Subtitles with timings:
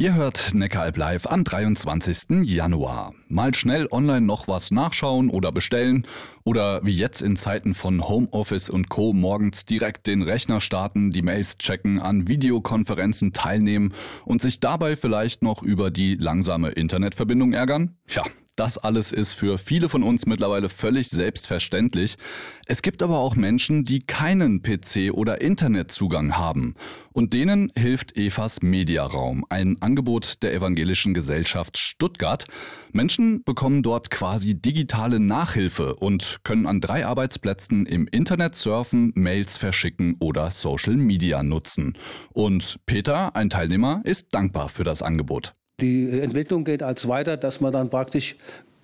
[0.00, 2.42] Ihr hört Neckaralb live am 23.
[2.44, 3.12] Januar.
[3.28, 6.06] Mal schnell online noch was nachschauen oder bestellen
[6.42, 9.12] oder wie jetzt in Zeiten von Homeoffice und Co.
[9.12, 13.92] morgens direkt den Rechner starten, die Mails checken, an Videokonferenzen teilnehmen
[14.24, 17.98] und sich dabei vielleicht noch über die langsame Internetverbindung ärgern?
[18.08, 18.22] Ja,
[18.60, 22.18] das alles ist für viele von uns mittlerweile völlig selbstverständlich.
[22.66, 26.74] Es gibt aber auch Menschen, die keinen PC oder Internetzugang haben.
[27.14, 32.44] Und denen hilft Evas Mediaraum, ein Angebot der Evangelischen Gesellschaft Stuttgart.
[32.92, 39.56] Menschen bekommen dort quasi digitale Nachhilfe und können an drei Arbeitsplätzen im Internet surfen, Mails
[39.56, 41.96] verschicken oder Social Media nutzen.
[42.28, 45.54] Und Peter, ein Teilnehmer, ist dankbar für das Angebot.
[45.80, 48.36] Die Entwicklung geht als weiter, dass man dann praktisch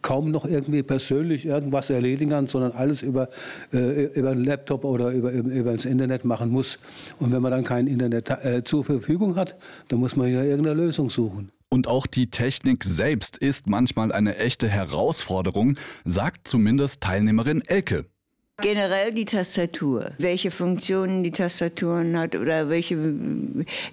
[0.07, 3.29] kaum noch irgendwie persönlich irgendwas erledigen kann, sondern alles über,
[3.73, 6.79] äh, über einen Laptop oder über, über das Internet machen muss.
[7.19, 9.57] Und wenn man dann kein Internet äh, zur Verfügung hat,
[9.89, 11.51] dann muss man ja irgendeine Lösung suchen.
[11.69, 18.05] Und auch die Technik selbst ist manchmal eine echte Herausforderung, sagt zumindest Teilnehmerin Elke.
[18.63, 22.97] Generell die Tastatur, welche Funktionen die Tastaturen hat oder welche,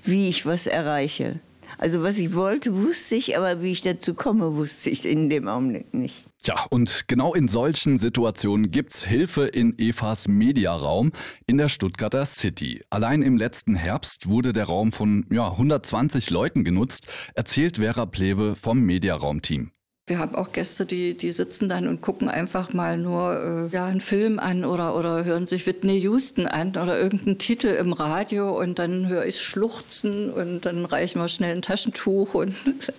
[0.04, 1.40] wie ich was erreiche.
[1.84, 5.50] Also was ich wollte, wusste ich, aber wie ich dazu komme, wusste ich in dem
[5.50, 6.24] Augenblick nicht.
[6.46, 11.12] Ja, und genau in solchen Situationen gibt's Hilfe in Evas Mediaraum
[11.46, 12.82] in der Stuttgarter City.
[12.90, 18.56] Allein im letzten Herbst wurde der Raum von ja, 120 Leuten genutzt, erzählt Vera Plewe
[18.56, 19.72] vom Mediaraum-Team.
[20.06, 23.86] Wir haben auch Gäste, die, die sitzen dann und gucken einfach mal nur äh, ja,
[23.86, 28.60] einen Film an oder, oder hören sich Whitney Houston an oder irgendeinen Titel im Radio
[28.60, 32.34] und dann höre ich schluchzen und dann reichen wir schnell ein Taschentuch.
[32.34, 32.54] Und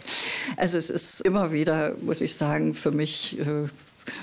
[0.56, 3.68] also es ist immer wieder, muss ich sagen, für mich äh,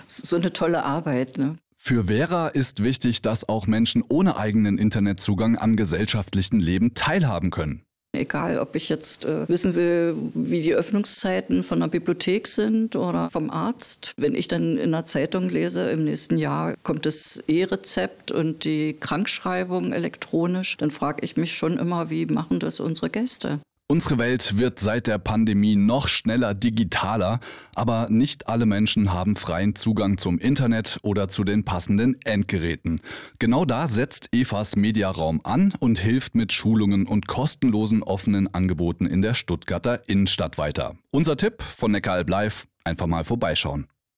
[0.07, 1.37] so eine tolle Arbeit.
[1.37, 1.57] Ne?
[1.77, 7.83] Für Vera ist wichtig, dass auch Menschen ohne eigenen Internetzugang am gesellschaftlichen Leben teilhaben können.
[8.13, 13.29] Egal, ob ich jetzt äh, wissen will, wie die Öffnungszeiten von der Bibliothek sind oder
[13.29, 14.13] vom Arzt.
[14.17, 18.97] Wenn ich dann in der Zeitung lese, im nächsten Jahr kommt das E-Rezept und die
[18.99, 23.61] Krankschreibung elektronisch, dann frage ich mich schon immer, wie machen das unsere Gäste?
[23.91, 27.41] Unsere Welt wird seit der Pandemie noch schneller digitaler,
[27.75, 33.01] aber nicht alle Menschen haben freien Zugang zum Internet oder zu den passenden Endgeräten.
[33.37, 39.21] Genau da setzt Evas Mediaraum an und hilft mit Schulungen und kostenlosen offenen Angeboten in
[39.21, 40.95] der Stuttgarter Innenstadt weiter.
[41.11, 43.87] Unser Tipp von Neckaralb Live, einfach mal vorbeischauen.